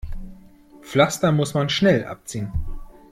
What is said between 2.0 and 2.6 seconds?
abziehen.